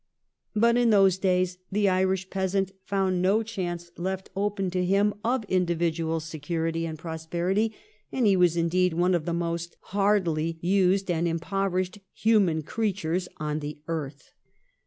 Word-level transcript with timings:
But 0.55 0.77
in 0.77 0.89
those 0.89 1.19
days 1.19 1.59
the 1.71 1.87
Irish 1.87 2.31
peasant 2.31 2.71
found 2.85 3.21
no 3.21 3.43
chance 3.43 3.91
left 3.97 4.31
open 4.35 4.71
to 4.71 4.83
him 4.83 5.13
of 5.23 5.43
individual 5.43 6.19
security 6.19 6.87
and 6.87 6.97
prosperity, 6.97 7.75
and 8.11 8.25
he 8.25 8.35
was 8.35 8.57
indeed 8.57 8.93
one 8.95 9.13
of 9.13 9.25
the 9.25 9.31
most 9.33 9.77
hardly 9.93 10.57
used 10.59 11.11
and 11.11 11.27
impoverished 11.27 11.99
human 12.15 12.63
creatures 12.63 13.27
on 13.37 13.59
the 13.59 13.77
earth. 13.87 14.31